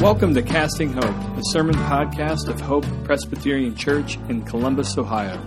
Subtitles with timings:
[0.00, 5.40] Welcome to Casting Hope, a sermon podcast of Hope Presbyterian Church in Columbus, Ohio.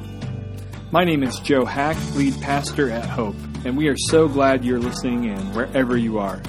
[0.92, 4.80] My name is Joe Hack, lead pastor at Hope, and we are so glad you're
[4.80, 6.42] listening in wherever you are.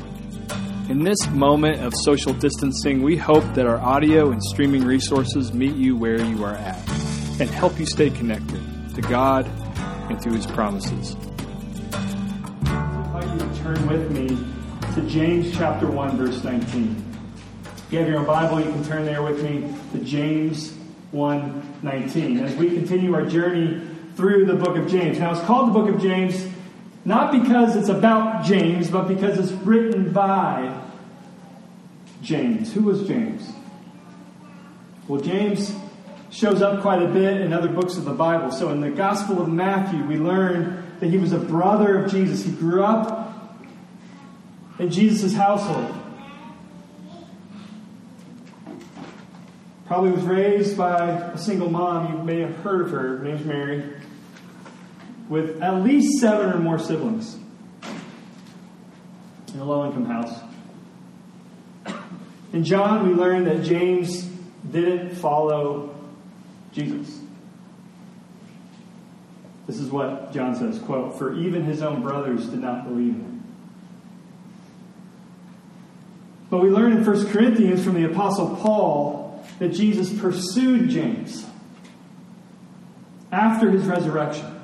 [0.88, 5.76] In this moment of social distancing, we hope that our audio and streaming resources meet
[5.76, 6.78] you where you are at
[7.38, 8.62] and help you stay connected
[8.94, 9.46] to God
[10.08, 11.16] and to His promises.
[12.64, 14.28] I invite you to turn with me
[14.94, 17.09] to James chapter 1, verse 19.
[17.90, 20.72] If you have your own Bible, you can turn there with me to James
[21.10, 23.80] 1:19 as we continue our journey
[24.14, 25.18] through the book of James.
[25.18, 26.46] Now, it's called the book of James
[27.04, 30.72] not because it's about James, but because it's written by
[32.22, 32.72] James.
[32.72, 33.50] Who was James?
[35.08, 35.74] Well, James
[36.30, 38.52] shows up quite a bit in other books of the Bible.
[38.52, 42.44] So, in the Gospel of Matthew, we learn that he was a brother of Jesus.
[42.44, 43.34] He grew up
[44.78, 45.99] in Jesus' household.
[49.90, 52.12] Probably was raised by a single mom.
[52.12, 53.16] You may have heard of her.
[53.16, 53.92] Her name's Mary.
[55.28, 57.36] With at least seven or more siblings
[59.52, 60.32] in a low income house.
[62.52, 64.30] In John, we learn that James
[64.70, 65.92] didn't follow
[66.70, 67.18] Jesus.
[69.66, 73.42] This is what John says, quote, For even his own brothers did not believe him.
[76.48, 79.19] But we learn in 1 Corinthians from the Apostle Paul
[79.60, 81.46] that Jesus pursued James
[83.30, 84.56] after his resurrection.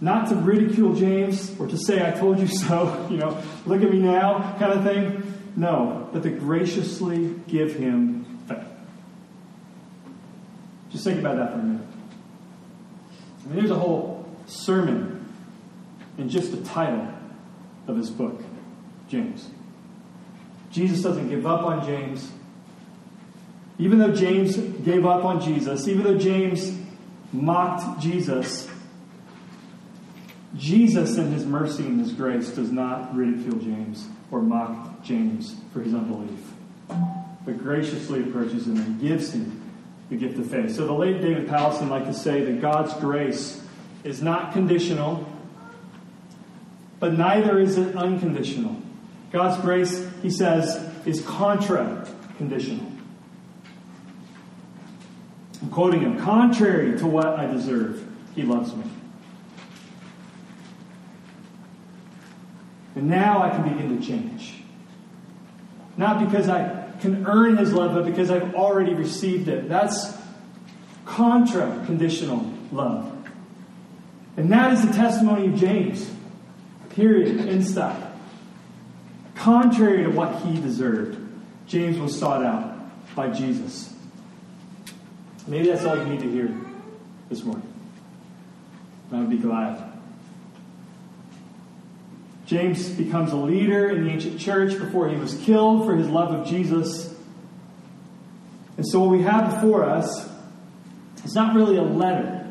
[0.00, 3.90] Not to ridicule James or to say, I told you so, you know, look at
[3.90, 5.34] me now kind of thing.
[5.56, 8.62] No, but to graciously give him faith.
[10.90, 11.86] Just think about that for a minute.
[13.44, 15.32] I mean, there's a whole sermon
[16.18, 17.08] in just the title
[17.88, 18.40] of his book,
[19.08, 19.48] James.
[20.78, 22.30] Jesus doesn't give up on James.
[23.80, 26.72] Even though James gave up on Jesus, even though James
[27.32, 28.68] mocked Jesus,
[30.56, 35.82] Jesus, in his mercy and his grace, does not ridicule James or mock James for
[35.82, 36.38] his unbelief,
[37.44, 39.60] but graciously approaches him and gives him
[40.10, 40.76] the gift of faith.
[40.76, 43.64] So the late David Powlison liked to say that God's grace
[44.04, 45.26] is not conditional,
[47.00, 48.80] but neither is it unconditional.
[49.30, 52.06] God's grace, he says, is contra
[52.38, 52.86] conditional.
[55.62, 58.84] I'm quoting him contrary to what I deserve, he loves me.
[62.94, 64.54] And now I can begin to change.
[65.96, 69.68] Not because I can earn his love, but because I've already received it.
[69.68, 70.16] That's
[71.04, 73.14] contra conditional love.
[74.36, 76.08] And that is the testimony of James.
[76.90, 77.48] Period.
[77.48, 78.07] End stop.
[79.38, 81.16] Contrary to what he deserved,
[81.68, 82.74] James was sought out
[83.14, 83.94] by Jesus.
[85.46, 86.52] Maybe that's all you need to hear
[87.28, 87.72] this morning.
[89.12, 89.92] I would be glad.
[92.46, 96.34] James becomes a leader in the ancient church before he was killed for his love
[96.34, 97.14] of Jesus.
[98.76, 100.28] And so, what we have before us
[101.24, 102.44] is not really a letter.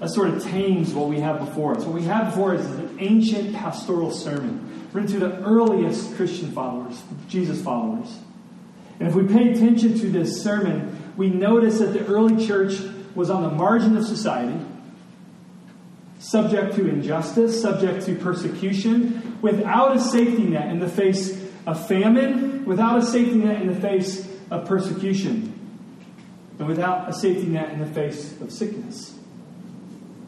[0.00, 1.84] That sort of tames what we have before us.
[1.84, 6.52] What we have before us is an ancient pastoral sermon written to the earliest Christian
[6.52, 8.16] followers, Jesus followers.
[9.00, 12.80] And if we pay attention to this sermon, we notice that the early church
[13.14, 14.58] was on the margin of society,
[16.20, 22.64] subject to injustice, subject to persecution, without a safety net in the face of famine,
[22.64, 25.52] without a safety net in the face of persecution,
[26.58, 29.18] and without a safety net in the face of sickness.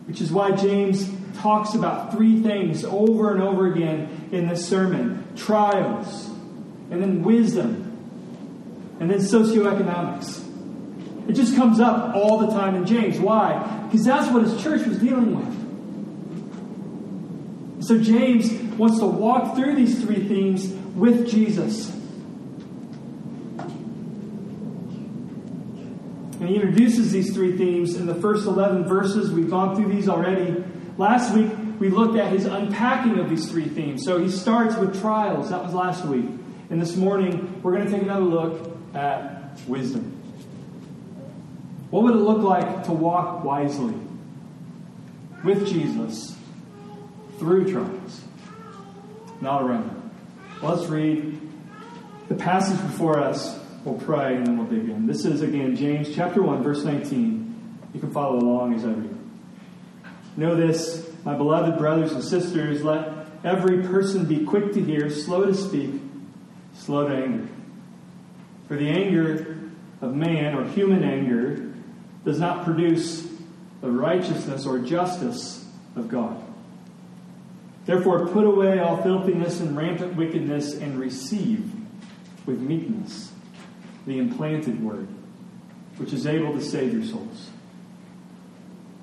[0.07, 5.27] Which is why James talks about three things over and over again in this sermon
[5.37, 6.29] trials,
[6.91, 7.83] and then wisdom,
[9.01, 10.43] and then socioeconomics.
[11.29, 13.19] It just comes up all the time in James.
[13.19, 13.83] Why?
[13.87, 15.57] Because that's what his church was dealing with.
[17.85, 21.91] So James wants to walk through these three themes with Jesus.
[26.39, 29.33] And he introduces these three themes in the first 11 verses.
[29.33, 30.63] We've gone through these already.
[30.99, 34.05] Last week, we looked at his unpacking of these three themes.
[34.05, 35.51] So he starts with trials.
[35.51, 36.25] That was last week.
[36.71, 40.13] And this morning, we're going to take another look at wisdom.
[41.91, 43.95] What would it look like to walk wisely
[45.45, 46.37] with Jesus
[47.39, 48.23] through trials,
[49.41, 50.11] not around them?
[50.63, 51.41] Well, let's read
[52.29, 53.59] the passage before us.
[53.85, 55.07] We'll pray and then we'll dig in.
[55.07, 57.81] This is, again, James chapter 1, verse 19.
[57.95, 59.16] You can follow along as I read.
[60.37, 65.45] Know this, my beloved brothers and sisters, let every person be quick to hear, slow
[65.47, 66.01] to speak
[66.79, 67.49] slow to anger.
[68.69, 69.59] For the anger
[70.01, 71.73] of man or human anger
[72.25, 73.27] does not produce
[73.81, 76.43] the righteousness or justice of God.
[77.87, 81.71] Therefore, put away all filthiness and rampant wickedness and receive
[82.45, 83.33] with meekness
[84.07, 85.07] the implanted word,
[85.97, 87.51] which is able to save your souls.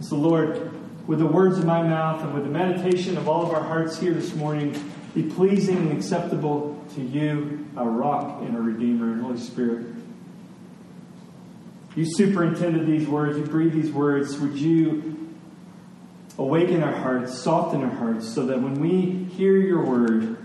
[0.00, 0.70] So, Lord,
[1.06, 3.98] with the words of my mouth and with the meditation of all of our hearts
[3.98, 4.74] here this morning,
[5.14, 9.86] be pleasing and acceptable to you, our rock and our redeemer, and Holy Spirit.
[11.94, 14.36] You superintended these words, you breathed these words.
[14.38, 15.30] Would you
[16.38, 20.36] awaken our hearts, soften our hearts, so that when we hear your word,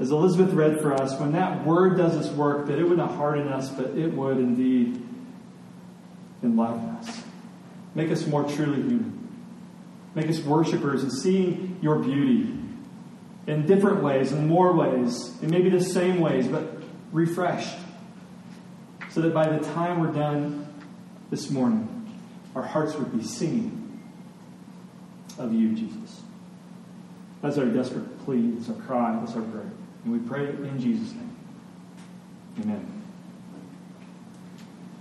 [0.00, 3.14] as Elizabeth read for us, when that word does its work, that it would not
[3.14, 5.02] harden us, but it would indeed
[6.42, 7.23] enlighten us.
[7.94, 9.20] Make us more truly human.
[10.14, 12.52] Make us worshipers and seeing your beauty
[13.46, 16.78] in different ways, in more ways, in maybe the same ways, but
[17.12, 17.76] refreshed.
[19.10, 20.66] So that by the time we're done
[21.30, 21.90] this morning,
[22.54, 24.00] our hearts would be singing
[25.38, 26.22] of you, Jesus.
[27.42, 28.52] That's our desperate plea.
[28.52, 29.18] That's our cry.
[29.20, 29.70] That's our prayer.
[30.04, 31.36] And we pray in Jesus' name.
[32.60, 33.03] Amen.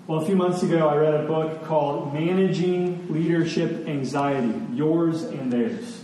[0.05, 5.51] Well, a few months ago, I read a book called Managing Leadership Anxiety Yours and
[5.51, 6.03] Theirs.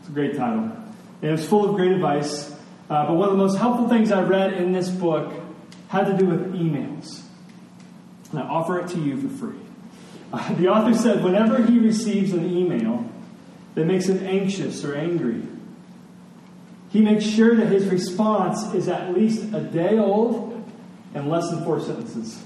[0.00, 0.76] It's a great title.
[1.22, 2.50] And it's full of great advice.
[2.90, 5.32] Uh, but one of the most helpful things I read in this book
[5.90, 7.22] had to do with emails.
[8.32, 9.60] And I offer it to you for free.
[10.32, 13.08] Uh, the author said whenever he receives an email
[13.76, 15.40] that makes him anxious or angry,
[16.90, 20.68] he makes sure that his response is at least a day old
[21.14, 22.42] and less than four sentences.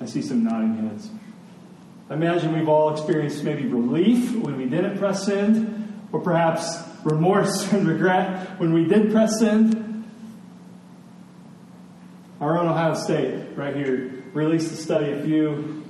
[0.00, 1.08] I see some nodding heads.
[2.08, 7.72] I imagine we've all experienced maybe relief when we didn't press send, or perhaps remorse
[7.72, 9.82] and regret when we did press send.
[12.40, 15.84] Our own Ohio State, right here, released a study a few,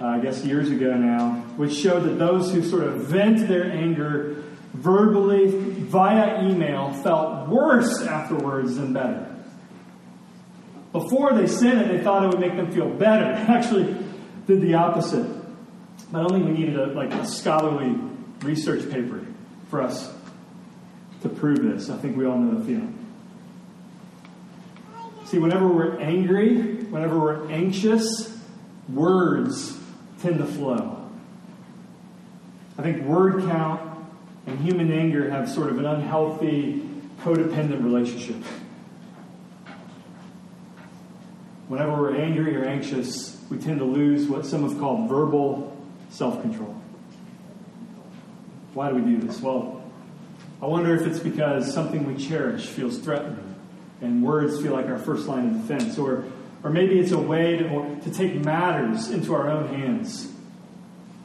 [0.00, 3.70] uh, I guess, years ago now, which showed that those who sort of vent their
[3.70, 4.42] anger
[4.72, 9.29] verbally via email felt worse afterwards than better.
[10.92, 13.24] Before they sent it, they thought it would make them feel better.
[13.52, 13.96] Actually,
[14.46, 15.26] did the opposite.
[16.12, 17.96] I don't think we needed a, like a scholarly
[18.42, 19.24] research paper
[19.68, 20.12] for us
[21.22, 21.90] to prove this.
[21.90, 22.96] I think we all know the feeling.
[25.26, 28.36] See, whenever we're angry, whenever we're anxious,
[28.88, 29.78] words
[30.20, 31.08] tend to flow.
[32.76, 33.80] I think word count
[34.46, 36.88] and human anger have sort of an unhealthy,
[37.20, 38.42] codependent relationship.
[41.70, 46.42] Whenever we're angry or anxious, we tend to lose what some have called verbal self
[46.42, 46.74] control.
[48.74, 49.40] Why do we do this?
[49.40, 49.80] Well,
[50.60, 53.54] I wonder if it's because something we cherish feels threatening
[54.00, 56.24] and words feel like our first line of defense, or,
[56.64, 60.28] or maybe it's a way to, to take matters into our own hands.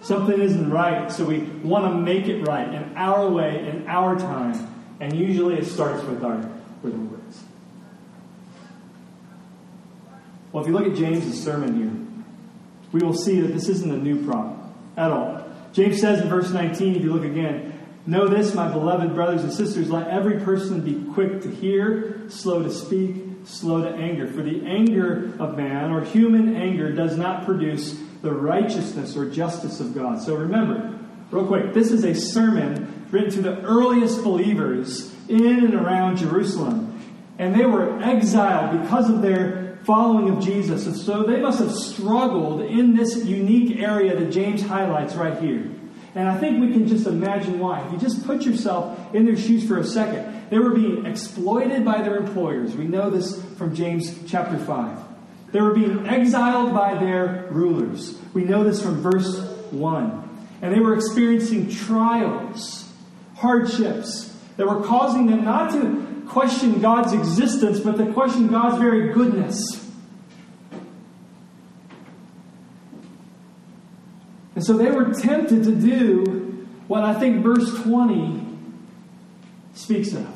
[0.01, 4.15] Something isn't right, so we want to make it right in our way, in our
[4.15, 6.37] time, and usually it starts with our,
[6.83, 7.44] with our words.
[10.55, 11.91] Well, if you look at James' sermon here,
[12.93, 15.45] we will see that this isn't a new problem at all.
[15.73, 17.73] James says in verse 19, if you look again,
[18.05, 22.63] Know this, my beloved brothers and sisters, let every person be quick to hear, slow
[22.63, 24.27] to speak, slow to anger.
[24.27, 29.81] For the anger of man, or human anger, does not produce the righteousness or justice
[29.81, 30.21] of God.
[30.21, 30.97] So remember,
[31.31, 36.97] real quick, this is a sermon written to the earliest believers in and around Jerusalem.
[37.37, 40.87] And they were exiled because of their following of Jesus.
[40.87, 45.69] And so they must have struggled in this unique area that James highlights right here.
[46.15, 47.85] And I think we can just imagine why.
[47.85, 51.83] If you just put yourself in their shoes for a second, they were being exploited
[51.83, 52.75] by their employers.
[52.75, 54.97] We know this from James chapter 5.
[55.51, 58.17] They were being exiled by their rulers.
[58.33, 59.39] We know this from verse
[59.71, 60.47] 1.
[60.61, 62.89] And they were experiencing trials,
[63.35, 69.13] hardships that were causing them not to question God's existence, but to question God's very
[69.13, 69.85] goodness.
[74.55, 78.41] And so they were tempted to do what I think verse 20
[79.73, 80.27] speaks of.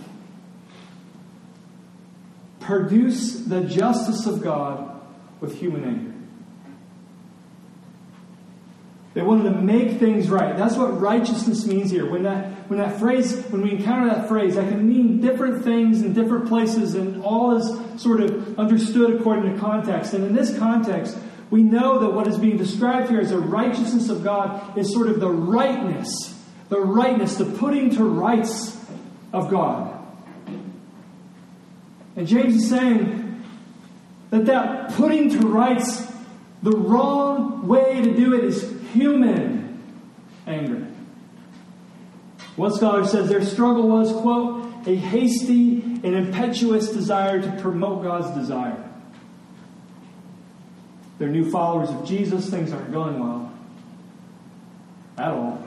[2.59, 5.01] Produce the justice of God
[5.39, 6.08] with human anger.
[9.19, 10.55] They wanted to make things right.
[10.55, 12.09] That's what righteousness means here.
[12.09, 16.03] When that, when that phrase, when we encounter that phrase, that can mean different things
[16.03, 20.13] in different places, and all is sort of understood according to context.
[20.13, 21.17] And in this context,
[21.51, 25.09] we know that what is being described here as the righteousness of God is sort
[25.09, 28.81] of the rightness, the rightness, the putting to rights
[29.33, 30.01] of God.
[32.15, 33.43] And James is saying
[34.29, 36.09] that that putting to rights,
[36.63, 39.81] the wrong way to do it is human
[40.47, 40.87] anger.
[42.55, 48.31] One scholar says their struggle was, quote, a hasty and impetuous desire to promote God's
[48.37, 48.83] desire.
[51.17, 53.51] They're new followers of Jesus, things aren't going well
[55.17, 55.63] at all.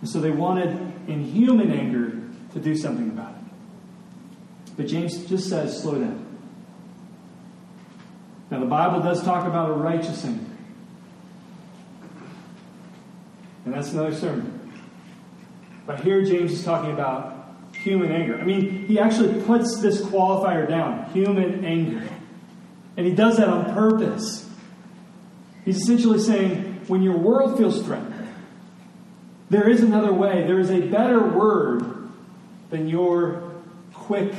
[0.00, 0.70] And so they wanted,
[1.08, 2.18] in human anger,
[2.54, 4.74] to do something about it.
[4.76, 6.24] But James just says, slow down.
[8.50, 10.47] Now, the Bible does talk about a righteous anger.
[13.68, 14.72] And that's another sermon.
[15.86, 18.38] But here James is talking about human anger.
[18.38, 22.02] I mean, he actually puts this qualifier down human anger.
[22.96, 24.48] And he does that on purpose.
[25.66, 28.14] He's essentially saying when your world feels threatened,
[29.50, 30.46] there is another way.
[30.46, 32.08] There is a better word
[32.70, 33.52] than your
[33.92, 34.32] quick,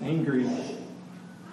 [0.00, 0.48] angry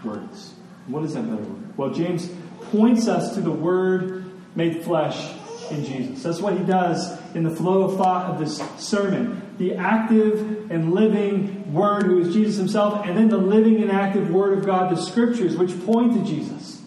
[0.06, 0.54] words.
[0.88, 1.78] What is that better word?
[1.78, 2.30] Well, James
[2.72, 4.23] points us to the word
[4.56, 5.34] made flesh
[5.72, 6.24] in Jesus.
[6.24, 9.42] That's what he does in the flow of thought of this sermon.
[9.58, 14.30] The active and living Word, who is Jesus himself, and then the living and active
[14.30, 16.82] Word of God, the Scriptures, which point to Jesus.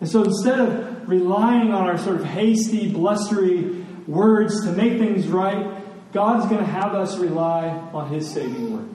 [0.00, 5.26] And so instead of relying on our sort of hasty, blustery words to make things
[5.26, 5.76] right,
[6.12, 8.88] God's going to have us rely on His saving Word.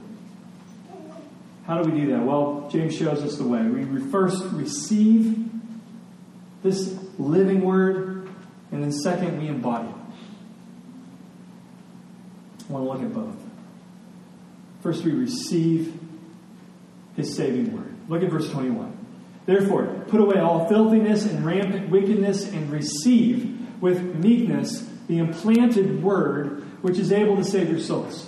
[1.66, 2.24] How do we do that?
[2.24, 3.62] Well, James shows us the way.
[3.64, 5.50] We first receive
[6.66, 8.28] this living word,
[8.72, 9.96] and then second, we embody it.
[12.68, 13.36] I want to look at both.
[14.82, 15.98] First, we receive
[17.16, 17.96] his saving word.
[18.10, 18.98] Look at verse 21.
[19.46, 26.64] Therefore, put away all filthiness and rampant wickedness and receive with meekness the implanted word
[26.82, 28.28] which is able to save your souls.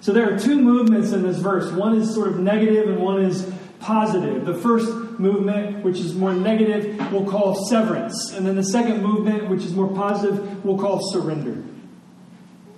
[0.00, 1.70] So there are two movements in this verse.
[1.72, 4.46] One is sort of negative and one is positive.
[4.46, 4.88] The first
[5.20, 8.32] movement, which is more negative, we'll call severance.
[8.32, 11.62] And then the second movement, which is more positive, we'll call surrender.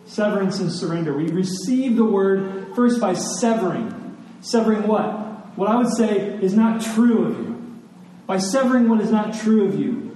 [0.06, 1.16] Severance and surrender.
[1.16, 4.16] We receive the word first by severing.
[4.40, 5.56] Severing what?
[5.56, 7.80] What I would say is not true of you.
[8.26, 10.14] By severing what is not true of you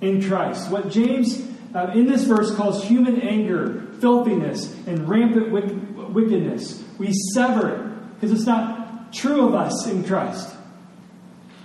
[0.00, 0.70] in Christ.
[0.70, 1.42] What James
[1.74, 6.82] uh, in this verse calls human anger, filthiness, and rampant wickedness.
[6.98, 10.54] We sever it because it's not true of us in Christ.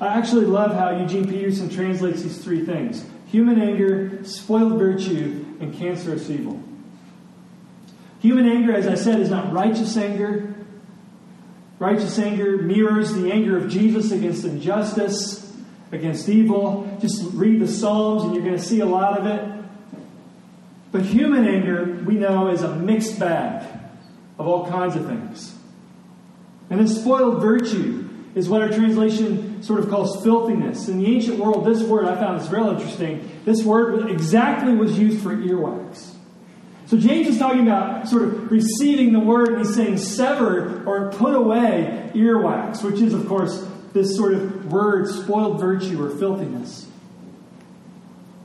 [0.01, 5.73] I actually love how Eugene Peterson translates these three things human anger, spoiled virtue, and
[5.73, 6.61] cancerous evil.
[8.21, 10.55] Human anger, as I said, is not righteous anger.
[11.77, 15.55] Righteous anger mirrors the anger of Jesus against injustice,
[15.91, 16.97] against evil.
[16.99, 19.65] Just read the Psalms and you're going to see a lot of it.
[20.91, 23.65] But human anger, we know, is a mixed bag
[24.37, 25.55] of all kinds of things.
[26.69, 30.87] And then spoiled virtue is what our translation sort of calls filthiness.
[30.87, 33.29] In the ancient world, this word I found is real interesting.
[33.45, 36.13] This word exactly was used for earwax.
[36.87, 41.11] So James is talking about sort of receiving the word, and he's saying sever or
[41.11, 46.87] put away earwax, which is, of course, this sort of word, spoiled virtue or filthiness.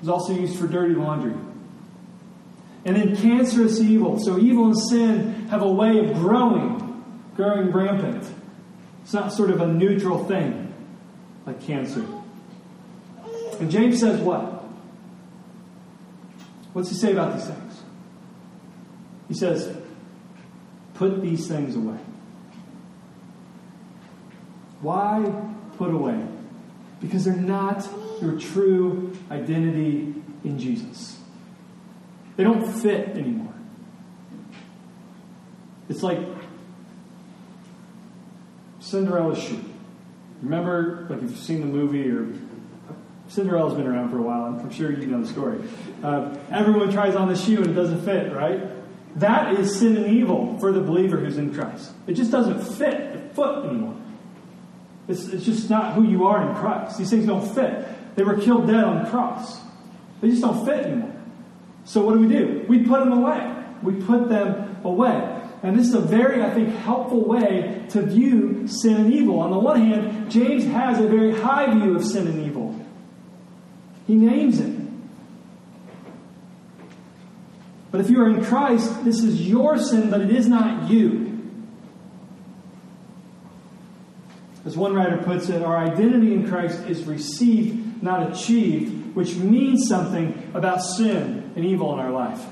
[0.00, 1.34] It's also used for dirty laundry.
[2.84, 4.18] And then cancerous evil.
[4.20, 7.02] So evil and sin have a way of growing,
[7.36, 8.30] growing rampant.
[9.02, 10.63] It's not sort of a neutral thing
[11.46, 12.06] like cancer.
[13.60, 14.64] And James says what?
[16.72, 17.82] What's he say about these things?
[19.28, 19.76] He says,
[20.94, 21.98] put these things away.
[24.80, 25.32] Why
[25.78, 26.20] put away?
[27.00, 27.88] Because they're not
[28.20, 31.18] your true identity in Jesus.
[32.36, 33.54] They don't fit anymore.
[35.88, 36.18] It's like
[38.80, 39.64] Cinderella's shoe.
[40.42, 42.26] Remember, like if you've seen the movie or
[43.28, 45.60] Cinderella's been around for a while, I'm sure you know the story.
[46.02, 48.60] Uh, everyone tries on the shoe and it doesn't fit, right?
[49.16, 51.92] That is sin and evil for the believer who's in Christ.
[52.06, 53.96] It just doesn't fit the foot anymore.
[55.08, 56.98] It's, it's just not who you are in Christ.
[56.98, 58.16] These things don't fit.
[58.16, 59.60] They were killed dead on the cross.
[60.20, 61.14] They just don't fit anymore.
[61.84, 62.64] So what do we do?
[62.68, 63.54] We put them away.
[63.82, 65.33] We put them away.
[65.64, 69.40] And this is a very, I think, helpful way to view sin and evil.
[69.40, 72.78] On the one hand, James has a very high view of sin and evil.
[74.06, 74.78] He names it.
[77.90, 81.40] But if you are in Christ, this is your sin, but it is not you.
[84.66, 89.88] As one writer puts it, our identity in Christ is received, not achieved, which means
[89.88, 92.44] something about sin and evil in our life.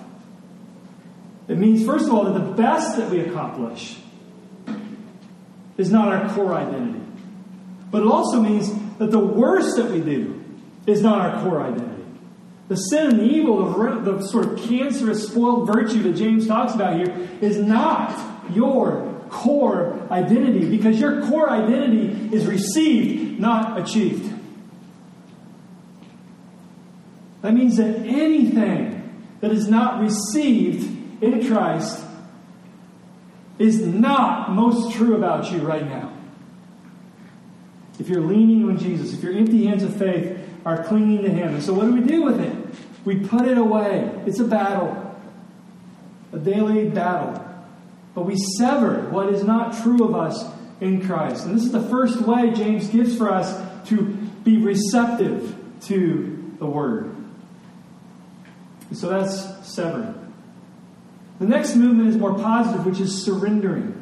[1.48, 3.98] It means, first of all, that the best that we accomplish
[5.76, 7.00] is not our core identity.
[7.90, 10.42] But it also means that the worst that we do
[10.86, 12.04] is not our core identity.
[12.68, 16.74] The sin and the evil, the, the sort of cancerous, spoiled virtue that James talks
[16.74, 18.18] about here, is not
[18.54, 24.32] your core identity because your core identity is received, not achieved.
[27.42, 28.98] That means that anything
[29.40, 32.04] that is not received in Christ
[33.58, 36.12] is not most true about you right now.
[37.98, 41.54] If you're leaning on Jesus, if your empty hands of faith are clinging to Him.
[41.54, 42.56] And so, what do we do with it?
[43.04, 44.10] We put it away.
[44.26, 45.16] It's a battle,
[46.32, 47.38] a daily battle.
[48.14, 50.44] But we sever what is not true of us
[50.80, 51.46] in Christ.
[51.46, 54.02] And this is the first way James gives for us to
[54.44, 57.14] be receptive to the Word.
[58.92, 60.21] So that's severing.
[61.42, 63.98] The next movement is more positive, which is surrendering.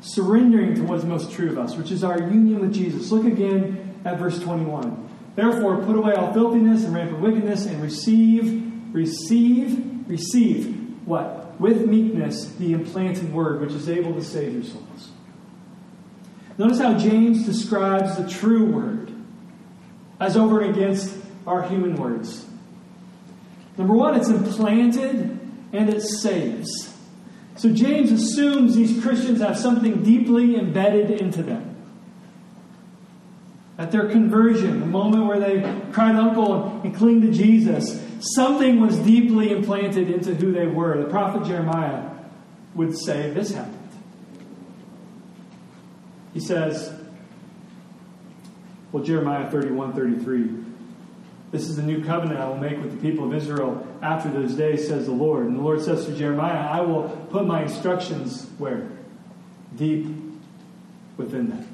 [0.00, 3.10] Surrendering to what is most true of us, which is our union with Jesus.
[3.10, 5.08] Look again at verse 21.
[5.34, 8.62] Therefore, put away all filthiness and rampant wickedness and receive,
[8.94, 11.58] receive, receive what?
[11.58, 15.10] with meekness the implanted word, which is able to save your souls.
[16.58, 19.12] Notice how James describes the true word
[20.20, 22.47] as over and against our human words.
[23.78, 25.38] Number one, it's implanted
[25.72, 26.94] and it saves.
[27.56, 31.76] So James assumes these Christians have something deeply embedded into them.
[33.78, 35.60] At their conversion, the moment where they
[35.92, 41.00] cried uncle and cling to Jesus, something was deeply implanted into who they were.
[41.00, 42.10] The prophet Jeremiah
[42.74, 43.76] would say this happened.
[46.34, 46.92] He says,
[48.90, 50.67] well, Jeremiah 31 33,
[51.50, 54.54] this is the new covenant I will make with the people of Israel after those
[54.54, 55.46] days, says the Lord.
[55.46, 58.88] And the Lord says to Jeremiah, I will put my instructions where?
[59.74, 60.06] Deep
[61.16, 61.66] within them.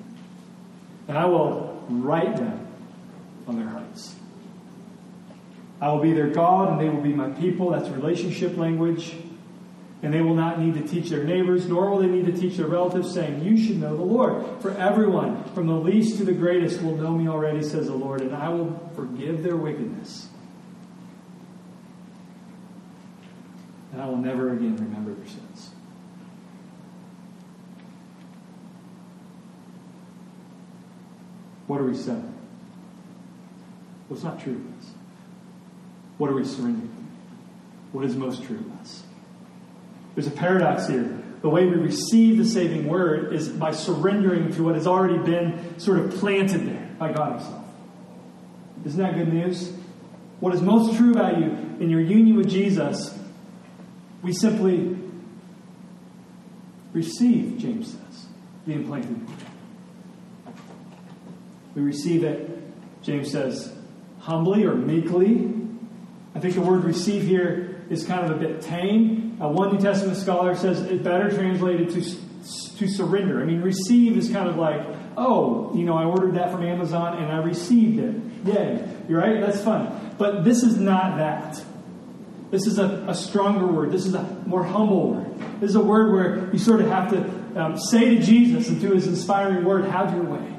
[1.09, 2.67] And I will write them
[3.49, 4.15] on their hearts.
[5.81, 7.71] I will be their God, and they will be my people.
[7.71, 9.15] That's relationship language.
[10.05, 12.59] And they will not need to teach their neighbors, nor will they need to teach
[12.59, 14.45] their relatives, saying, You should know the Lord.
[14.61, 18.21] For everyone, from the least to the greatest, will know me already, says the Lord,
[18.21, 20.29] and I will forgive their wickedness.
[23.93, 25.71] And I will never again remember their sins.
[31.67, 32.35] What are we saying?
[34.09, 34.91] What's not true of us?
[36.19, 37.09] What are we surrendering?
[37.93, 39.04] What is most true of us?
[40.15, 41.21] There's a paradox here.
[41.43, 45.79] The way we receive the saving word is by surrendering to what has already been
[45.79, 47.65] sort of planted there by God Himself.
[48.85, 49.73] Isn't that good news?
[50.41, 51.51] What is most true about you
[51.81, 53.19] in your union with Jesus,
[54.23, 54.97] we simply
[56.93, 58.27] receive, James says,
[58.67, 59.27] the implanted.
[61.75, 62.51] We receive it,
[63.03, 63.73] James says,
[64.21, 65.55] humbly or meekly
[66.35, 69.24] I think the word receive here is kind of a bit tame.
[69.41, 73.41] Uh, one New Testament scholar says it's better translated to, to surrender.
[73.41, 77.23] I mean, receive is kind of like, oh, you know, I ordered that from Amazon
[77.23, 78.15] and I received it.
[78.47, 78.89] Yay.
[79.09, 79.41] You're right?
[79.41, 80.15] That's fun.
[80.19, 81.63] But this is not that.
[82.51, 83.91] This is a, a stronger word.
[83.91, 85.61] This is a more humble word.
[85.61, 88.81] This is a word where you sort of have to um, say to Jesus and
[88.81, 90.55] through his inspiring word, have your way.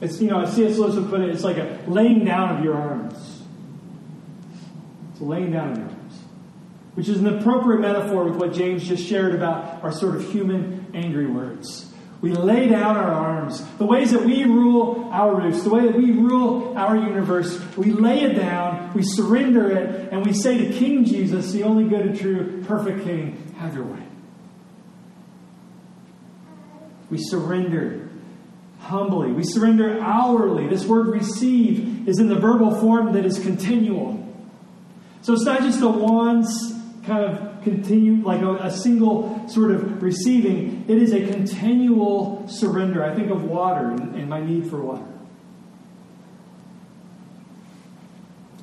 [0.00, 0.76] It's, you know, as C.S.
[0.76, 3.42] Lewis would put it, it's like a laying down of your arms.
[5.12, 5.93] It's a laying down of your arms,
[6.94, 10.86] which is an appropriate metaphor with what James just shared about our sort of human
[10.94, 11.90] angry words.
[12.20, 13.62] We lay down our arms.
[13.76, 17.92] The ways that we rule our roofs, the way that we rule our universe, we
[17.92, 22.00] lay it down, we surrender it, and we say to King Jesus, the only good
[22.00, 24.02] and true, perfect King, have your way.
[27.10, 28.08] We surrender
[28.80, 29.32] humbly.
[29.32, 30.68] We surrender hourly.
[30.68, 34.20] This word receive is in the verbal form that is continual.
[35.22, 36.73] So it's not just a once
[37.06, 40.84] kind of continue, like a, a, single sort of receiving.
[40.88, 43.04] It is a continual surrender.
[43.04, 45.04] I think of water and, and my need for water.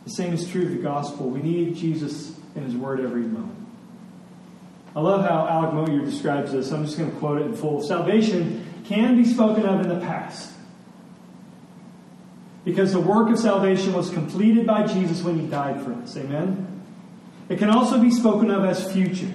[0.06, 1.30] The same is true of the gospel.
[1.30, 3.58] We need Jesus and his word every moment.
[4.96, 6.72] I love how Alec Motyer describes this.
[6.72, 7.82] I'm just going to quote it in full.
[7.82, 10.52] Salvation can be spoken of in the past
[12.66, 16.18] because the work of salvation was completed by Jesus when he died for us.
[16.18, 16.71] Amen?
[17.52, 19.30] It can also be spoken of as future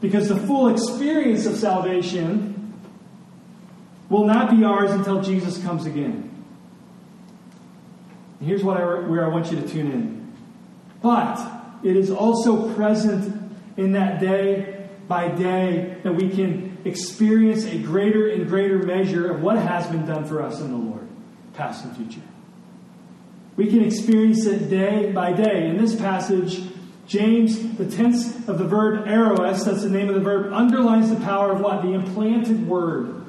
[0.00, 2.74] because the full experience of salvation
[4.08, 6.30] will not be ours until Jesus comes again.
[8.38, 10.32] And here's what I, where I want you to tune in.
[11.02, 11.44] But
[11.82, 18.28] it is also present in that day by day that we can experience a greater
[18.28, 21.08] and greater measure of what has been done for us in the Lord,
[21.54, 22.22] past and future.
[23.56, 25.68] We can experience it day by day.
[25.68, 26.62] In this passage,
[27.06, 31.16] James, the tense of the verb eros, that's the name of the verb, underlines the
[31.16, 31.82] power of what?
[31.82, 33.24] The implanted word.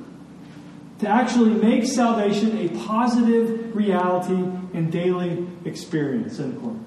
[0.99, 4.36] To actually make salvation a positive reality
[4.73, 6.39] and daily experience.
[6.39, 6.79] End quote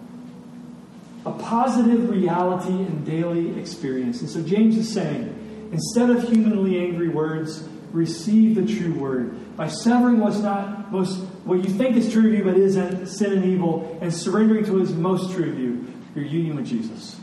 [1.26, 4.20] a positive reality and daily experience.
[4.20, 9.66] And so James is saying, instead of humanly angry words, receive the true word by
[9.66, 13.44] severing what's not most what you think is true of you but isn't sin and
[13.44, 17.16] evil and surrendering to what is most true of you your union with jesus.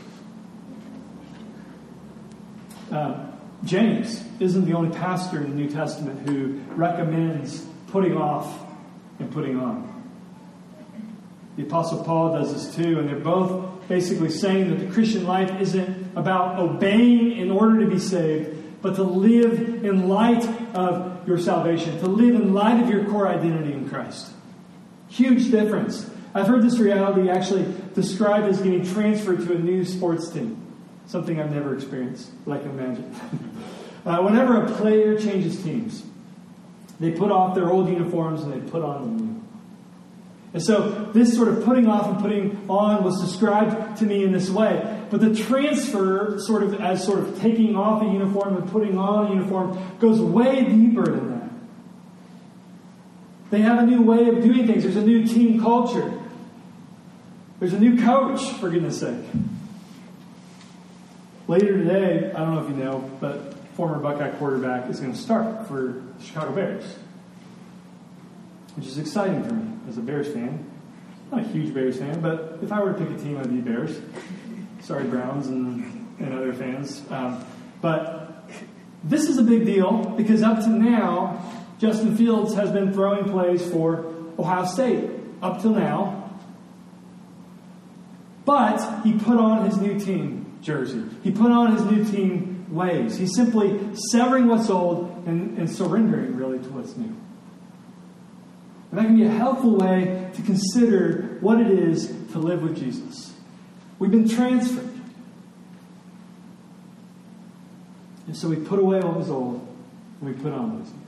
[2.90, 3.26] Uh,
[3.64, 8.66] james isn't the only pastor in the new testament who recommends putting off
[9.18, 9.90] and putting on.
[11.56, 15.60] The apostle paul does this too and they're both basically saying that the Christian life
[15.60, 21.38] isn't about obeying in order to be saved, but to live in light of your
[21.38, 24.30] salvation, to live in light of your core identity in Christ.
[25.08, 26.10] Huge difference.
[26.34, 30.60] I've heard this reality actually described as getting transferred to a new sports team,
[31.06, 33.14] something I've never experienced, but I imagine.
[34.06, 36.02] uh, whenever a player changes teams,
[36.98, 39.34] they put off their old uniforms and they put on the new.
[40.54, 44.32] And so this sort of putting off and putting on was described to me in
[44.32, 45.03] this way.
[45.14, 49.26] But the transfer, sort of as sort of taking off a uniform and putting on
[49.26, 51.50] a uniform, goes way deeper than that.
[53.52, 54.82] They have a new way of doing things.
[54.82, 56.20] There's a new team culture.
[57.60, 59.24] There's a new coach, for goodness sake.
[61.46, 65.18] Later today, I don't know if you know, but former Buckeye quarterback is going to
[65.18, 66.84] start for the Chicago Bears,
[68.74, 70.68] which is exciting for me as a Bears fan.
[71.30, 73.60] Not a huge Bears fan, but if I were to pick a team, I'd be
[73.60, 73.96] Bears.
[74.84, 77.02] Sorry, Browns and, and other fans.
[77.10, 77.42] Um,
[77.80, 78.50] but
[79.02, 81.42] this is a big deal because up to now,
[81.78, 85.10] Justin Fields has been throwing plays for Ohio State.
[85.40, 86.38] Up till now.
[88.44, 91.02] But he put on his new team jersey.
[91.22, 93.16] He put on his new team ways.
[93.16, 97.16] He's simply severing what's old and, and surrendering really to what's new.
[98.90, 102.76] And that can be a helpful way to consider what it is to live with
[102.76, 103.33] Jesus.
[103.98, 104.90] We've been transferred.
[108.26, 109.66] And so we put away what was old
[110.20, 110.98] and we put on what is new.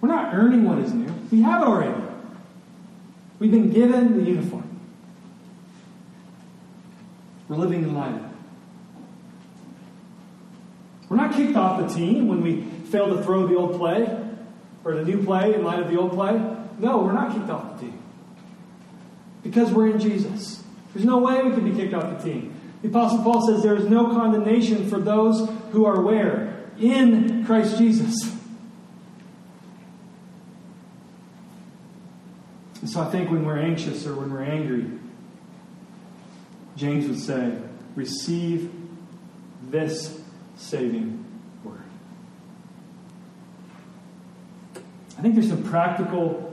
[0.00, 2.02] We're not earning what is new, we have it already.
[3.38, 4.64] We've been given the uniform.
[7.48, 8.20] We're living in light.
[11.08, 14.24] We're not kicked off the team when we fail to throw the old play
[14.84, 16.32] or the new play in light of the old play?
[16.78, 18.02] No, we're not kicked off the team.
[19.48, 20.62] Because we're in Jesus.
[20.92, 22.54] There's no way we can be kicked off the team.
[22.82, 26.66] The Apostle Paul says there is no condemnation for those who are where?
[26.78, 28.36] In Christ Jesus.
[32.82, 34.86] And so I think when we're anxious or when we're angry,
[36.76, 37.56] James would say,
[37.96, 38.70] receive
[39.62, 40.20] this
[40.56, 41.24] saving
[41.64, 41.80] word.
[45.18, 46.47] I think there's some practical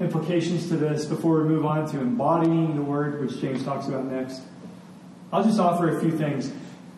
[0.00, 4.04] implications to this before we move on to embodying the word, which James talks about
[4.04, 4.42] next.
[5.32, 6.52] I'll just offer a few things.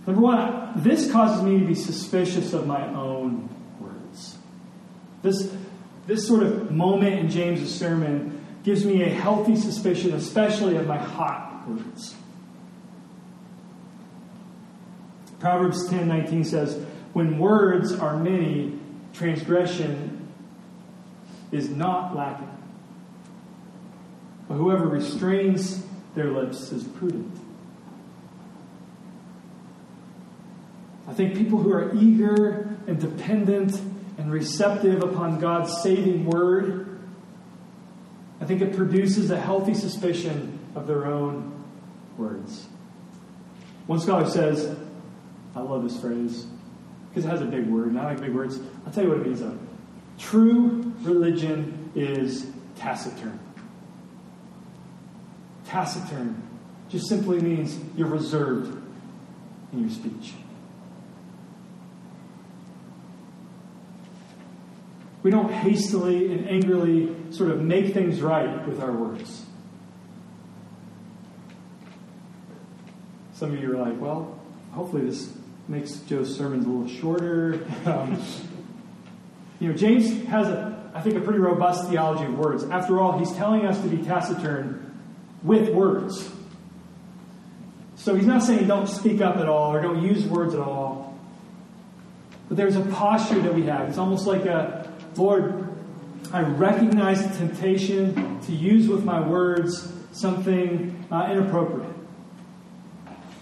[0.06, 3.48] Number one, this causes me to be suspicious of my own
[3.80, 4.36] words.
[5.22, 5.52] This,
[6.06, 10.98] this sort of moment in James's sermon gives me a healthy suspicion, especially of my
[10.98, 12.14] hot words.
[15.38, 18.78] Proverbs 10 19 says, When words are many,
[19.12, 20.28] transgression
[21.52, 22.57] is not lacking.
[24.48, 25.84] But whoever restrains
[26.14, 27.38] their lips is prudent.
[31.06, 33.80] I think people who are eager and dependent
[34.18, 36.98] and receptive upon God's saving word,
[38.40, 41.64] I think it produces a healthy suspicion of their own
[42.16, 42.66] words.
[43.86, 44.76] One scholar says,
[45.54, 46.46] I love this phrase
[47.08, 48.58] because it has a big word, not like big words.
[48.86, 49.58] I'll tell you what it means though.
[50.18, 53.38] True religion is taciturn.
[55.68, 56.42] Taciturn
[56.88, 58.74] just simply means you're reserved
[59.72, 60.32] in your speech.
[65.22, 69.44] We don't hastily and angrily sort of make things right with our words.
[73.34, 74.40] Some of you are like, well,
[74.72, 75.32] hopefully this
[75.68, 77.66] makes Joe's sermons a little shorter.
[77.84, 78.22] Um,
[79.60, 82.62] you know, James has, a, I think, a pretty robust theology of words.
[82.64, 84.87] After all, he's telling us to be taciturn
[85.42, 86.30] with words.
[87.96, 91.18] So he's not saying don't speak up at all or don't use words at all.
[92.48, 93.88] But there's a posture that we have.
[93.88, 95.68] It's almost like a Lord,
[96.32, 101.92] I recognize the temptation to use with my words something uh, inappropriate.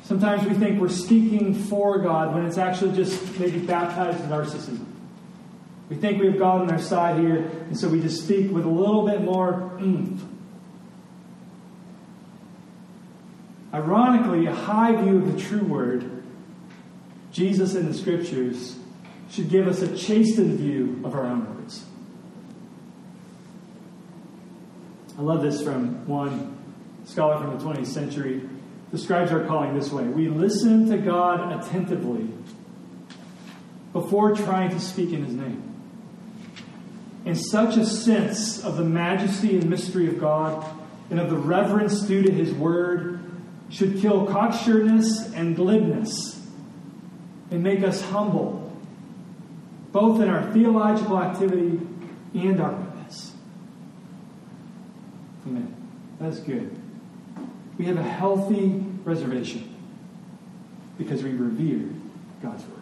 [0.04, 4.86] Sometimes we think we're speaking for God when it's actually just maybe baptized narcissism.
[5.88, 8.64] We think we have God on our side here, and so we just speak with
[8.64, 10.22] a little bit more oomph.
[13.76, 16.22] Ironically, a high view of the true word,
[17.30, 18.74] Jesus in the scriptures,
[19.30, 21.84] should give us a chastened view of our own words.
[25.18, 26.56] I love this from one
[27.04, 28.48] scholar from the 20th century.
[28.92, 32.30] Describes our calling this way We listen to God attentively
[33.92, 35.62] before trying to speak in His name.
[37.26, 40.64] In such a sense of the majesty and mystery of God
[41.10, 43.20] and of the reverence due to His word
[43.70, 46.40] should kill cocksureness and glibness
[47.50, 48.62] and make us humble
[49.92, 51.80] both in our theological activity
[52.34, 53.32] and our witness.
[55.46, 55.74] Amen.
[56.20, 56.78] That's good.
[57.78, 59.74] We have a healthy reservation
[60.98, 61.88] because we revere
[62.42, 62.76] God's Word.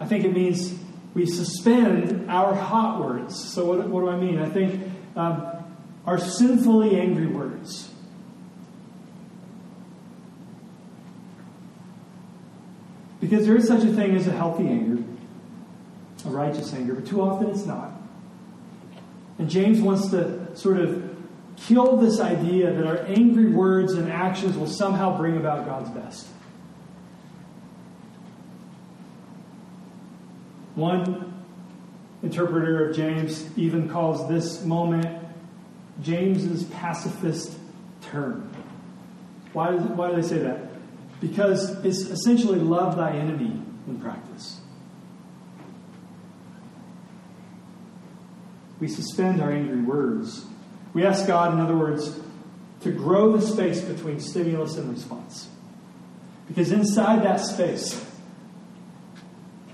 [0.00, 0.78] I think it means
[1.14, 3.52] we suspend our hot words.
[3.54, 4.38] So, what, what do I mean?
[4.38, 5.64] I think um,
[6.04, 7.90] our sinfully angry words
[13.20, 15.02] Because there is such a thing as a healthy anger,
[16.24, 17.92] a righteous anger, but too often it's not.
[19.38, 21.16] And James wants to sort of
[21.56, 26.26] kill this idea that our angry words and actions will somehow bring about God's best.
[30.74, 31.44] One
[32.22, 35.06] interpreter of James even calls this moment
[36.02, 37.56] James's pacifist
[38.02, 38.50] turn.
[39.54, 40.65] Why, why do they say that?
[41.20, 44.60] Because it's essentially love thy enemy in practice.
[48.78, 50.44] We suspend our angry words.
[50.92, 52.20] We ask God, in other words,
[52.82, 55.48] to grow the space between stimulus and response.
[56.46, 58.04] Because inside that space,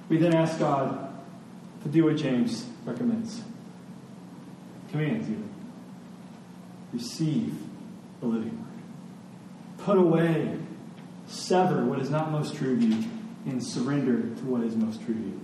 [0.08, 1.12] we then ask God
[1.82, 3.42] to do what James recommends.
[4.90, 5.48] Commands even.
[6.92, 7.54] Receive
[8.20, 9.78] the living word.
[9.78, 10.58] Put away
[11.32, 13.02] sever what is not most true of you
[13.46, 15.40] and surrender to what is most true of you.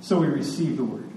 [0.00, 1.08] So we receive the word.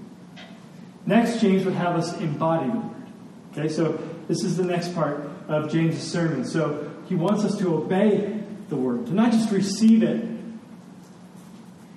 [1.04, 3.06] Next, James would have us embody the word.
[3.52, 3.92] Okay, so
[4.28, 6.44] this is the next part of James's sermon.
[6.44, 10.26] So he wants us to obey the word, to not just receive it,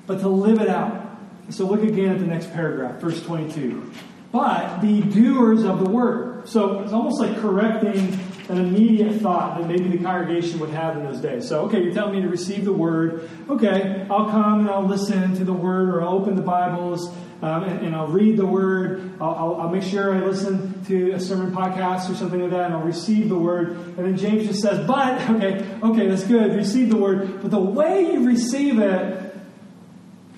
[0.05, 1.17] but to live it out.
[1.49, 3.91] So look again at the next paragraph, verse 22.
[4.31, 9.67] But be doers of the word so it's almost like correcting an immediate thought that
[9.67, 11.47] maybe the congregation would have in those days.
[11.47, 13.30] So, okay, you're telling me to receive the word.
[13.49, 17.63] Okay, I'll come and I'll listen to the word, or I'll open the Bibles um,
[17.63, 19.13] and, and, I'll read the word.
[19.19, 22.65] I'll, I'll, I'll, make sure I listen to a sermon podcast or something like that,
[22.65, 23.71] and I'll receive the word.
[23.71, 27.41] And then James just says, but, okay, okay, that's good, receive the word.
[27.41, 29.36] But the way you receive it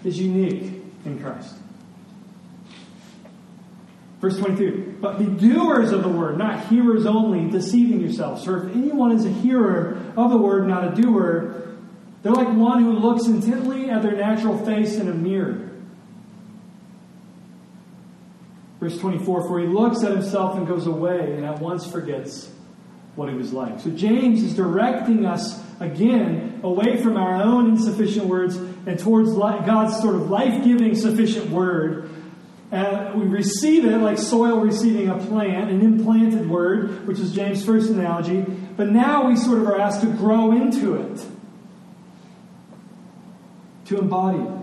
[0.05, 1.55] is unique in Christ.
[4.23, 8.45] Verse 22, but be doers of the word, not hearers only, deceiving yourselves.
[8.45, 11.75] For if anyone is a hearer of the word, not a doer,
[12.21, 15.69] they're like one who looks intently at their natural face in a mirror.
[18.79, 22.49] Verse 24, for he looks at himself and goes away and at once forgets
[23.17, 23.81] what he was like.
[23.81, 30.01] So James is directing us again away from our own insufficient words and towards God's
[30.01, 32.09] sort of life giving sufficient word
[32.73, 37.63] and we receive it like soil receiving a plant, an implanted word, which is James'
[37.63, 38.41] first analogy.
[38.41, 41.23] But now we sort of are asked to grow into it,
[43.85, 44.59] to embody it.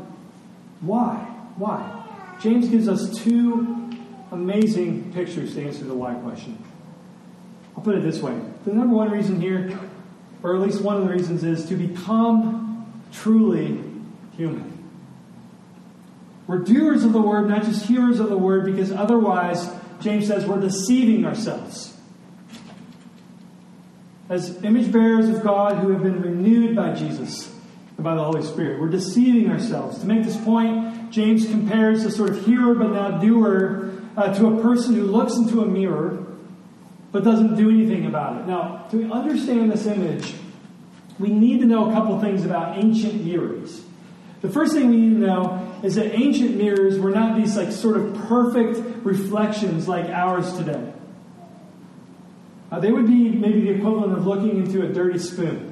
[0.80, 1.18] Why?
[1.54, 2.38] Why?
[2.40, 3.92] James gives us two
[4.32, 6.58] amazing pictures to answer the why question.
[7.76, 9.78] I'll put it this way the number one reason here,
[10.42, 13.84] or at least one of the reasons, is to become truly
[14.36, 14.79] human.
[16.50, 20.44] We're doers of the word, not just hearers of the word, because otherwise, James says,
[20.44, 21.96] we're deceiving ourselves.
[24.28, 27.54] As image bearers of God who have been renewed by Jesus
[27.96, 30.00] and by the Holy Spirit, we're deceiving ourselves.
[30.00, 34.48] To make this point, James compares the sort of hearer but not doer uh, to
[34.48, 36.26] a person who looks into a mirror
[37.12, 38.48] but doesn't do anything about it.
[38.48, 40.34] Now, to understand this image,
[41.16, 43.84] we need to know a couple things about ancient mirrors.
[44.40, 47.72] The first thing we need to know is that ancient mirrors were not these like
[47.72, 50.92] sort of perfect reflections like ours today.
[52.70, 55.66] Uh, they would be maybe the equivalent of looking into a dirty spoon.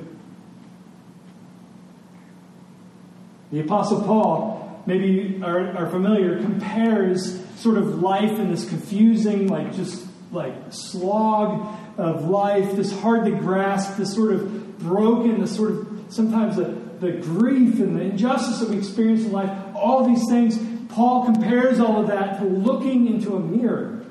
[3.52, 9.74] The Apostle Paul, maybe are, are familiar, compares sort of life in this confusing, like
[9.74, 15.70] just like slog of life, this hard to grasp, this sort of broken, this sort
[15.70, 20.28] of sometimes the, the grief and the injustice that we experience in life, all these
[20.28, 24.04] things, Paul compares all of that to looking into a mirror.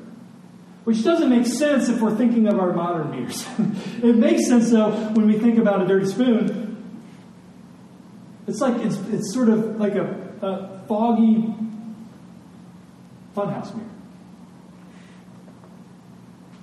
[0.83, 3.45] Which doesn't make sense if we're thinking of our modern mirrors.
[4.01, 6.67] it makes sense though when we think about a dirty spoon.
[8.47, 10.05] It's like it's, it's sort of like a,
[10.41, 11.53] a foggy
[13.35, 13.89] funhouse mirror.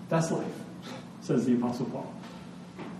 [0.08, 0.46] That's life,
[1.20, 2.13] says the Apostle Paul.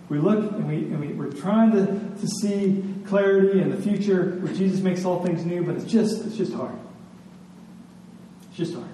[0.08, 4.38] We look and, we, and we, we're trying to, to see clarity in the future
[4.40, 6.76] where Jesus makes all things new, but it's just, it's just hard.
[8.48, 8.88] It's just hard.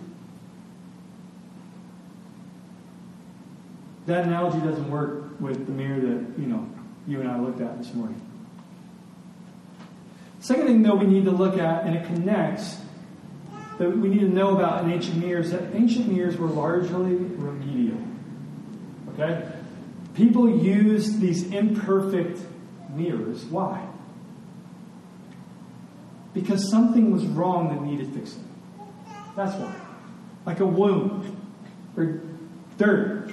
[4.06, 6.68] That analogy doesn't work with the mirror that, you know,
[7.06, 8.20] you and I looked at this morning.
[10.40, 12.78] Second thing, though, we need to look at, and it connects,
[13.78, 17.98] that we need to know about in ancient mirrors, that ancient mirrors were largely remedial.
[19.14, 19.46] Okay?
[20.14, 22.40] People used these imperfect
[22.94, 23.44] mirrors.
[23.44, 23.86] Why?
[26.34, 28.48] Because something was wrong that needed fixing.
[29.36, 29.74] That's why.
[30.46, 31.36] Like a wound
[31.96, 32.20] or
[32.78, 33.30] dirt.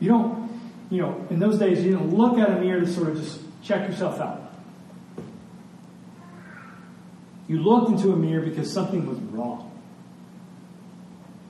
[0.00, 0.50] You don't,
[0.90, 3.40] you know, in those days, you didn't look at a mirror to sort of just
[3.62, 4.52] check yourself out.
[7.48, 9.70] You looked into a mirror because something was wrong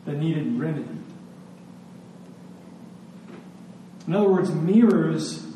[0.04, 1.01] that needed remedy.
[4.06, 5.46] In other words, mirrors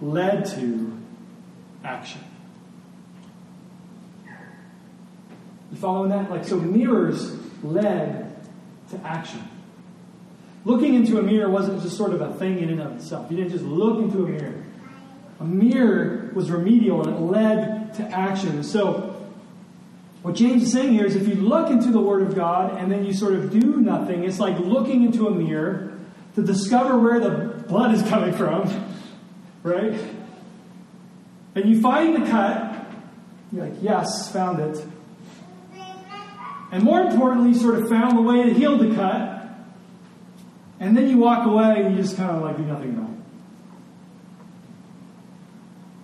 [0.00, 0.92] led to
[1.84, 2.20] action.
[5.70, 6.30] You following that?
[6.30, 8.36] Like, so mirrors led
[8.90, 9.48] to action.
[10.64, 13.30] Looking into a mirror wasn't just sort of a thing in and of itself.
[13.30, 14.62] You didn't just look into a mirror.
[15.40, 18.62] A mirror was remedial and it led to action.
[18.62, 19.08] So,
[20.22, 22.92] what James is saying here is if you look into the Word of God and
[22.92, 25.98] then you sort of do nothing, it's like looking into a mirror
[26.36, 28.68] to discover where the blood is coming from,
[29.62, 29.98] right?
[31.54, 32.86] And you find the cut,
[33.52, 34.84] you're like, yes, found it.
[36.72, 39.50] And more importantly, you sort of found the way to heal the cut.
[40.80, 43.16] And then you walk away and you just kind of like do nothing about it.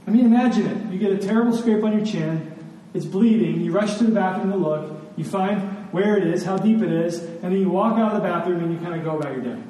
[0.07, 0.92] I mean, imagine it.
[0.92, 2.55] You get a terrible scrape on your chin,
[2.94, 6.57] it's bleeding, you rush to the bathroom to look, you find where it is, how
[6.57, 9.05] deep it is, and then you walk out of the bathroom and you kind of
[9.05, 9.62] go about your day.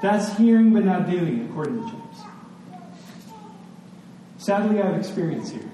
[0.00, 2.18] That's hearing but not doing, according to James.
[4.38, 5.70] Sadly, I have experience here.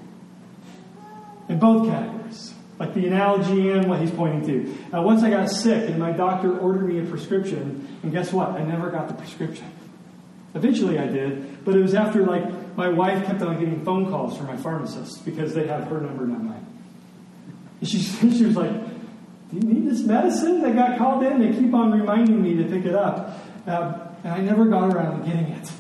[1.49, 4.75] In both categories, like the analogy and what he's pointing to.
[4.93, 8.51] Now, once I got sick and my doctor ordered me a prescription, and guess what?
[8.51, 9.71] I never got the prescription.
[10.55, 14.37] Eventually I did, but it was after like my wife kept on getting phone calls
[14.37, 16.67] from my pharmacist because they have her number, not mine.
[17.81, 17.99] And she,
[18.31, 18.73] she was like,
[19.51, 21.41] Do you need this medicine They got called in?
[21.41, 23.41] They keep on reminding me to pick it up.
[23.67, 25.71] Uh, and I never got around to getting it.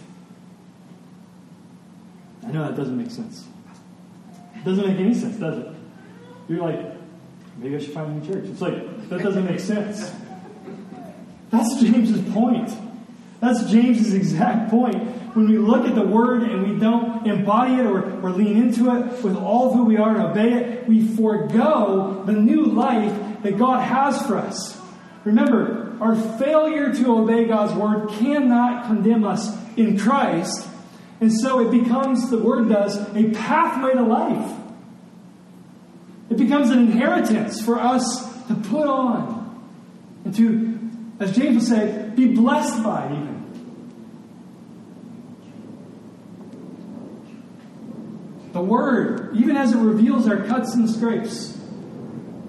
[2.46, 3.46] I know that doesn't make sense.
[4.54, 5.68] It doesn't make any sense, does it?
[6.48, 6.94] You're like,
[7.56, 8.44] maybe I should find a new church.
[8.44, 10.12] It's like, that doesn't make sense.
[11.50, 12.70] That's James's point.
[13.40, 14.96] That's James's exact point.
[15.34, 18.94] When we look at the word and we don't embody it or, or lean into
[18.94, 23.42] it with all of who we are and obey it, we forego the new life
[23.42, 24.80] that God has for us.
[25.24, 30.68] Remember, our failure to obey God's word cannot condemn us in Christ.
[31.20, 34.52] And so it becomes, the word does, a pathway to life.
[36.30, 39.44] It becomes an inheritance for us to put on
[40.24, 40.78] and to,
[41.20, 43.34] as James would say, be blessed by even.
[48.52, 51.56] The word, even as it reveals our cuts and scrapes,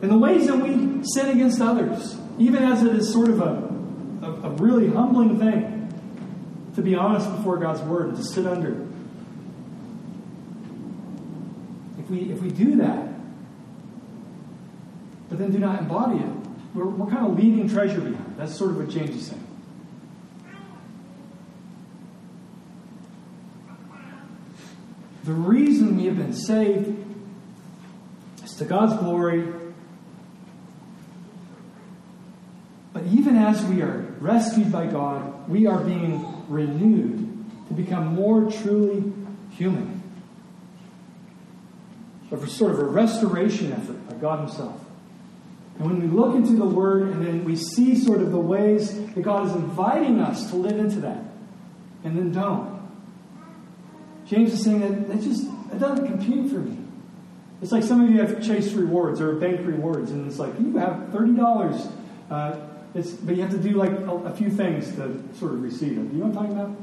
[0.02, 4.26] and the ways that we sin against others, even as it is sort of a,
[4.26, 5.76] a, a really humbling thing
[6.76, 8.86] to be honest before God's word and to sit under.
[11.98, 13.08] If we, if we do that,
[15.30, 16.30] but then do not embody it,
[16.74, 18.36] we're, we're kind of leaving treasure behind.
[18.38, 19.42] That's sort of what James is saying.
[25.24, 27.04] The reason we have been saved
[28.44, 29.52] is to God's glory.
[32.94, 33.06] But
[33.36, 39.12] even as we are rescued by God, we are being renewed to become more truly
[39.52, 40.02] human.
[42.30, 44.82] For sort of a restoration effort by God Himself.
[45.78, 49.06] And when we look into the Word and then we see sort of the ways
[49.14, 51.24] that God is inviting us to live into that,
[52.04, 52.76] and then don't.
[54.28, 56.78] James is saying that that just it doesn't compute for me.
[57.62, 60.78] It's like some of you have Chase rewards or bank rewards, and it's like you
[60.78, 61.88] have thirty dollars.
[62.30, 62.58] Uh,
[62.96, 65.92] it's but you have to do like a, a, few things to sort of receive
[65.92, 66.14] it.
[66.14, 66.76] You know what I'm talking about?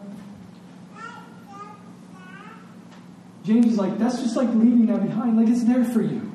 [3.44, 5.38] James is like that's just like leaving that behind.
[5.38, 6.30] Like it's there for you.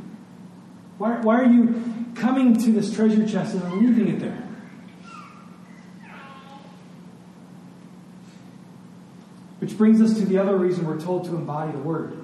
[0.97, 4.43] Why, why are you coming to this treasure chest and leaving it there?
[9.59, 12.17] Which brings us to the other reason we're told to embody the word.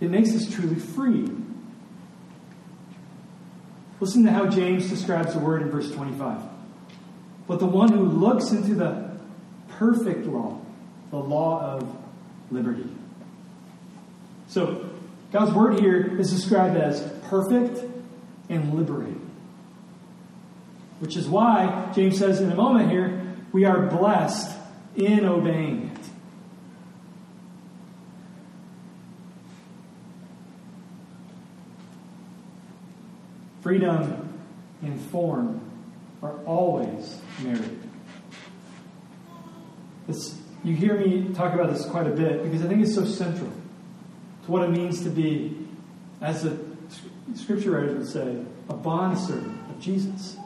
[0.00, 1.28] It makes us truly free.
[4.00, 6.53] Listen to how James describes the word in verse 25.
[7.46, 9.10] But the one who looks into the
[9.68, 10.60] perfect law,
[11.10, 11.96] the law of
[12.50, 12.88] liberty.
[14.48, 14.88] So,
[15.32, 17.84] God's word here is described as perfect
[18.48, 19.30] and liberating.
[21.00, 23.20] Which is why James says in a moment here,
[23.52, 24.56] we are blessed
[24.96, 25.98] in obeying it.
[33.60, 34.40] Freedom
[34.82, 35.63] and form
[36.24, 37.78] are always married.
[40.64, 43.52] You hear me talk about this quite a bit because I think it's so central
[44.44, 45.54] to what it means to be,
[46.22, 46.58] as the
[47.34, 50.38] scripture writers would say, a bondservant of Jesus.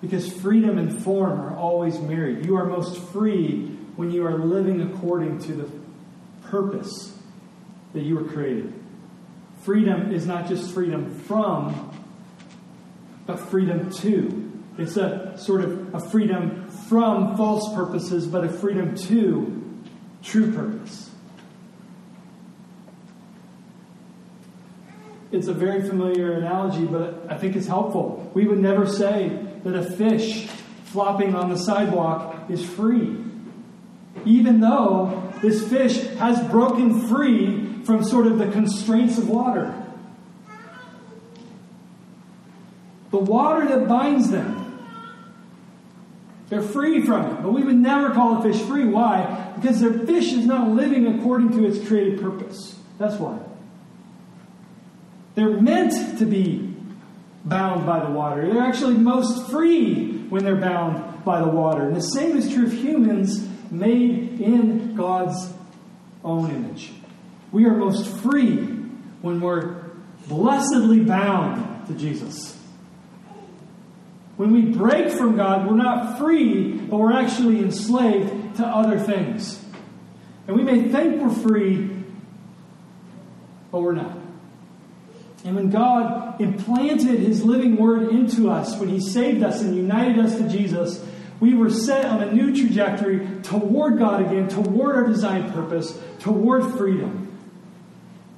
[0.00, 2.44] Because freedom and form are always married.
[2.44, 5.70] You are most free when you are living according to the
[6.42, 7.16] purpose
[7.92, 8.72] that you were created.
[9.62, 11.87] Freedom is not just freedom from,
[13.28, 14.50] but freedom to.
[14.78, 19.84] It's a sort of a freedom from false purposes, but a freedom to
[20.22, 21.10] true purpose.
[25.30, 28.30] It's a very familiar analogy, but I think it's helpful.
[28.32, 30.46] We would never say that a fish
[30.84, 33.14] flopping on the sidewalk is free,
[34.24, 39.84] even though this fish has broken free from sort of the constraints of water.
[43.10, 44.64] The water that binds them.
[46.48, 47.42] They're free from it.
[47.42, 48.86] But we would never call a fish free.
[48.86, 49.52] Why?
[49.56, 52.78] Because their fish is not living according to its created purpose.
[52.98, 53.38] That's why.
[55.34, 56.74] They're meant to be
[57.44, 58.46] bound by the water.
[58.46, 61.86] They're actually most free when they're bound by the water.
[61.86, 65.52] And the same is true of humans made in God's
[66.24, 66.90] own image.
[67.52, 68.56] We are most free
[69.22, 69.84] when we're
[70.26, 72.57] blessedly bound to Jesus.
[74.38, 79.60] When we break from God, we're not free, but we're actually enslaved to other things.
[80.46, 81.90] And we may think we're free,
[83.72, 84.16] but we're not.
[85.44, 90.24] And when God implanted His living word into us, when He saved us and united
[90.24, 91.04] us to Jesus,
[91.40, 96.76] we were set on a new trajectory toward God again, toward our designed purpose, toward
[96.78, 97.36] freedom.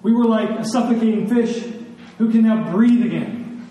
[0.03, 1.63] We were like a suffocating fish
[2.17, 3.69] who can now breathe again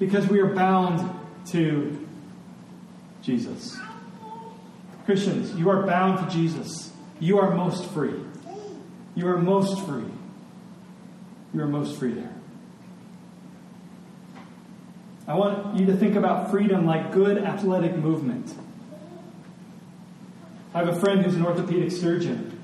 [0.00, 1.17] because we are bound
[1.52, 2.06] to
[3.22, 3.76] Jesus.
[5.04, 6.92] Christians, you are bound to Jesus.
[7.20, 8.14] You are most free.
[9.14, 10.04] You are most free.
[11.54, 12.34] You are most free there.
[15.26, 18.54] I want you to think about freedom like good athletic movement.
[20.72, 22.54] I have a friend who's an orthopedic surgeon.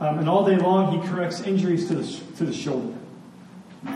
[0.00, 2.96] Um, and all day long, he corrects injuries to the, to the shoulder.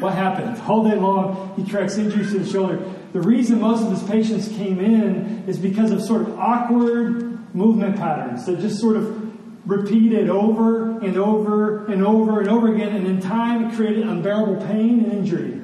[0.00, 0.60] What happened?
[0.68, 2.82] All day long, he corrects injuries to the shoulder.
[3.14, 7.94] The reason most of his patients came in is because of sort of awkward movement
[7.94, 13.06] patterns that just sort of repeated over and over and over and over again, and
[13.06, 15.60] in time it created unbearable pain and injury.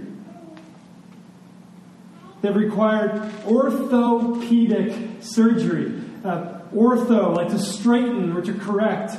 [2.42, 6.00] That required orthopedic surgery.
[6.24, 9.16] Uh, ortho, like to straighten or to correct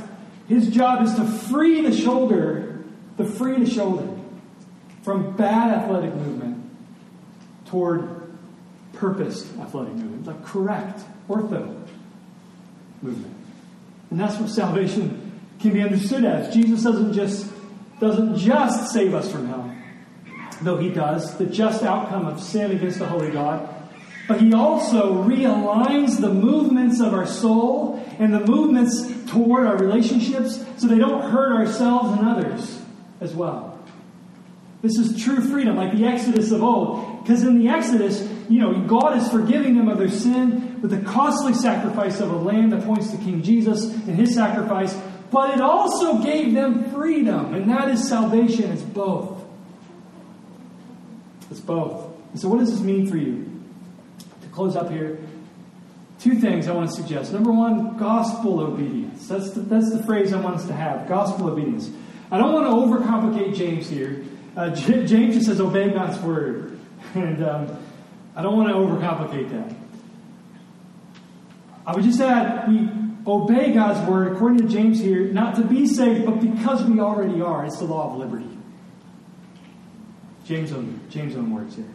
[0.48, 2.82] his job is to free the shoulder,
[3.18, 4.08] to free the shoulder
[5.02, 6.70] from bad athletic movement
[7.66, 8.20] toward
[9.02, 11.76] purposed athletic movement, the correct ortho
[13.02, 13.36] movement.
[14.12, 16.54] And that's what salvation can be understood as.
[16.54, 17.52] Jesus doesn't just
[17.99, 19.76] doesn't just save us from hell.
[20.62, 23.68] though he does, the just outcome of sin against the holy God.
[24.28, 30.64] But he also realigns the movements of our soul and the movements toward our relationships
[30.78, 32.82] so they don't hurt ourselves and others
[33.20, 33.80] as well.
[34.84, 37.24] This is true freedom, like the Exodus of old.
[37.24, 40.99] Because in the Exodus, you know, God is forgiving them of their sin with the
[41.10, 44.95] costly sacrifice of a lamb that points to King Jesus and his sacrifice.
[45.32, 48.72] But it also gave them freedom, and that is salvation.
[48.72, 49.41] It's both.
[51.49, 52.14] It's both.
[52.32, 53.47] And so, what does this mean for you?
[54.41, 55.20] To close up here,
[56.20, 57.32] two things I want to suggest.
[57.32, 59.28] Number one, gospel obedience.
[59.28, 61.89] That's the, that's the phrase I want us to have gospel obedience.
[62.30, 64.24] I don't want to overcomplicate James here.
[64.56, 66.68] Uh, James just says, obey God's word.
[67.16, 67.78] And um,
[68.36, 69.76] I don't want to overcomplicate that.
[71.86, 72.90] I would just add, we
[73.28, 77.42] obey God's word, according to James here, not to be saved, but because we already
[77.42, 77.66] are.
[77.66, 78.48] It's the law of liberty.
[80.46, 81.90] James' own, James' own words here.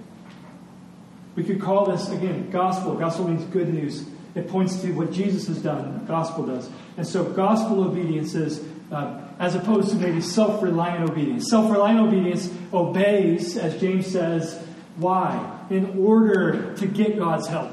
[1.35, 2.95] We could call this, again, gospel.
[2.95, 4.07] Gospel means good news.
[4.35, 6.69] It points to what Jesus has done, gospel does.
[6.97, 11.49] And so, gospel obedience is uh, as opposed to maybe self reliant obedience.
[11.51, 14.63] Self reliant obedience obeys, as James says,
[14.97, 15.61] why?
[15.71, 17.71] In order to get God's help.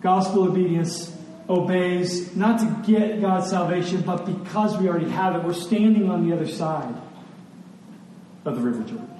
[0.00, 1.16] Gospel obedience
[1.48, 5.44] obeys not to get God's salvation, but because we already have it.
[5.44, 6.94] We're standing on the other side
[8.44, 9.10] of the River Jordan.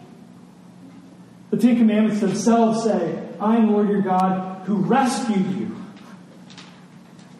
[1.51, 5.71] The Ten Commandments themselves say, I am Lord your God who rescued you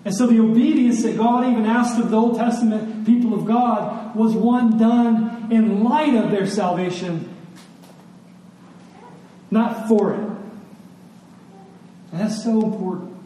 [0.05, 4.17] and so the obedience that God even asked of the Old Testament people of God
[4.17, 7.30] was one done in light of their salvation,
[9.51, 10.21] not for it.
[12.13, 13.17] And that's so important.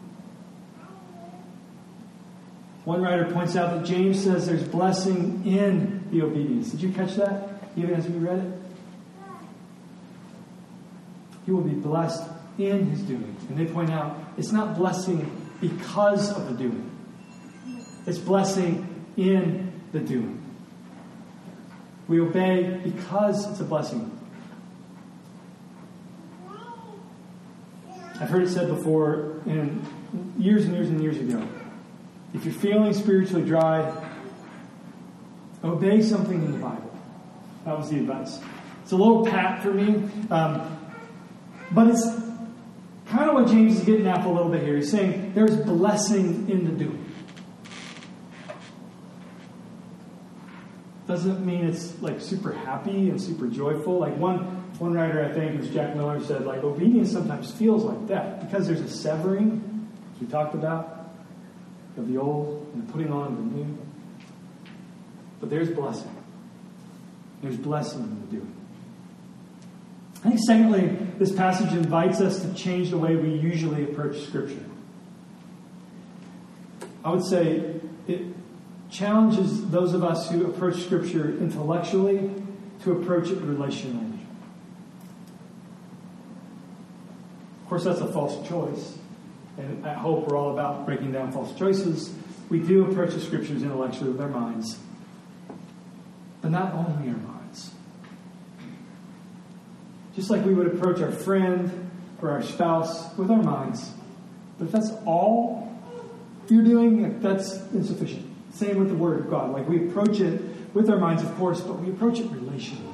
[2.85, 6.69] One writer points out that James says there's blessing in the obedience.
[6.69, 8.53] Did you catch that even as we read it?
[11.45, 12.23] He will be blessed
[12.57, 13.35] in his doing.
[13.49, 16.91] And they point out it's not blessing because of the doing.
[18.05, 20.43] It's blessing in the doing.
[22.07, 24.14] We obey because it's a blessing.
[28.19, 29.85] I've heard it said before, and
[30.37, 31.45] years and years and years ago.
[32.33, 33.93] If you're feeling spiritually dry,
[35.63, 36.97] obey something in the Bible.
[37.65, 38.39] That was the advice.
[38.83, 40.79] It's a little pat for me, um,
[41.71, 42.05] but it's
[43.07, 44.75] kind of what James is getting at a little bit here.
[44.77, 47.01] He's saying there's blessing in the doing.
[51.07, 53.99] Doesn't mean it's like super happy and super joyful.
[53.99, 58.07] Like one one writer, I think, was Jack Miller, said like obedience sometimes feels like
[58.07, 61.11] death because there's a severing, as we talked about,
[61.97, 63.77] of the old and the putting on of the new.
[65.39, 66.13] But there's blessing.
[67.41, 68.55] There's blessing in the doing.
[70.23, 70.87] I think, secondly,
[71.19, 74.65] this passage invites us to change the way we usually approach Scripture.
[77.03, 78.21] I would say it
[78.89, 82.31] challenges those of us who approach Scripture intellectually
[82.83, 84.13] to approach it relationally.
[87.61, 88.97] Of course, that's a false choice.
[89.57, 92.13] And I hope we're all about breaking down false choices.
[92.49, 94.79] We do approach the Scriptures intellectually with our minds,
[96.41, 97.71] but not only our minds.
[100.15, 103.91] Just like we would approach our friend or our spouse with our minds.
[104.57, 105.77] But if that's all
[106.47, 108.25] you're doing, that's insufficient.
[108.53, 109.51] Same with the Word of God.
[109.51, 110.41] Like we approach it
[110.73, 112.93] with our minds, of course, but we approach it relationally.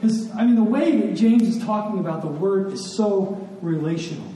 [0.00, 4.34] Because, I mean, the way that James is talking about the Word is so relational.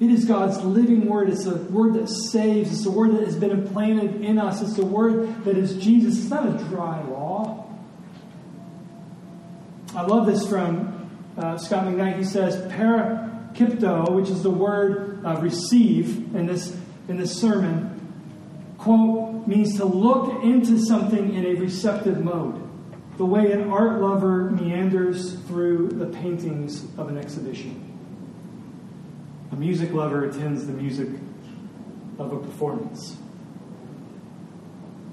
[0.00, 1.28] It is God's living word.
[1.28, 2.72] It's a word that saves.
[2.72, 4.62] It's a word that has been implanted in us.
[4.62, 6.18] It's a word that is Jesus.
[6.18, 7.66] It's not a dry law.
[9.94, 12.16] I love this from uh, Scot McKnight.
[12.16, 16.74] He says, parakipto, which is the word uh, receive in this,
[17.08, 17.98] in this sermon,
[18.78, 22.69] quote, means to look into something in a receptive mode,
[23.20, 27.78] the way an art lover meanders through the paintings of an exhibition.
[29.52, 31.06] A music lover attends the music
[32.18, 33.18] of a performance.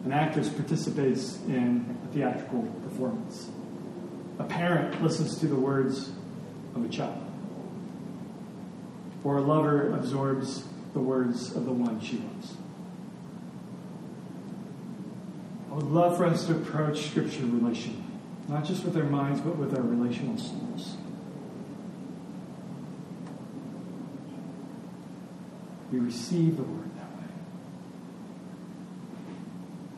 [0.06, 3.50] An actress participates in a theatrical performance.
[4.40, 6.12] A parent listens to the words
[6.76, 7.30] of a child.
[9.26, 12.56] Or a lover absorbs the words of the one she loves.
[15.67, 18.02] I would love for us to approach Scripture relationally,
[18.48, 20.98] not just with our minds, but with our relational souls.
[25.92, 27.28] We receive the word that way.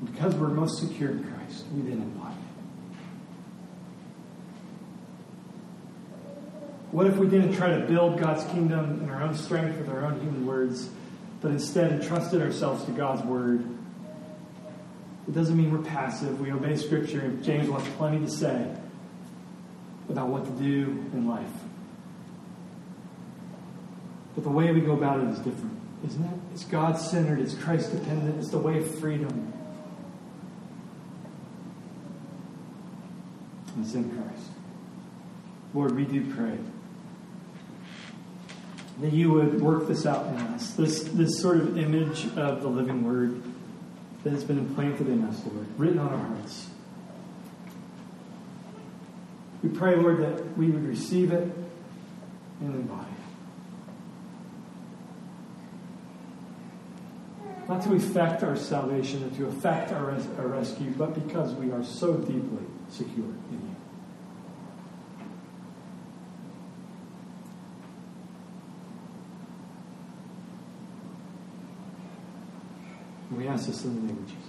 [0.01, 2.41] And because we're most secure in Christ, we then embody it.
[6.91, 10.03] What if we didn't try to build God's kingdom in our own strength with our
[10.03, 10.89] own human words,
[11.39, 13.78] but instead entrusted ourselves to God's word?
[15.30, 16.41] It doesn't mean we're passive.
[16.41, 17.32] We obey Scripture.
[17.43, 18.75] James wants plenty to say
[20.09, 21.51] about what to do in life.
[24.34, 26.39] But the way we go about it is different, isn't it?
[26.53, 29.53] It's God centered, it's Christ dependent, it's the way of freedom.
[33.75, 34.49] And it's in Christ.
[35.75, 36.57] Lord, we do pray
[39.01, 40.71] that you would work this out in us.
[40.71, 43.43] This, this sort of image of the living word
[44.30, 46.69] that has been implanted in us, Lord, written on our hearts.
[49.63, 51.51] We pray, Lord, that we would receive it
[52.61, 53.09] and embody
[57.47, 57.67] it.
[57.67, 61.71] Not to effect our salvation or to effect our, res- our rescue, but because we
[61.71, 63.75] are so deeply secure in you.
[73.39, 74.43] We ask this in the name of Jesus.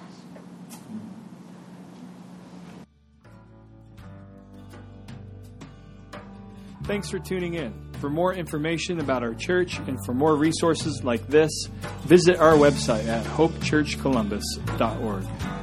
[6.84, 7.72] Thanks for tuning in.
[8.01, 11.68] For more information about our church and for more resources like this,
[12.03, 15.60] visit our website at hopechurchcolumbus.org.